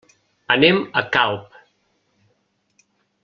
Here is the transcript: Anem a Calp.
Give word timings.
Anem 0.55 0.79
a 1.01 1.03
Calp. 1.17 1.61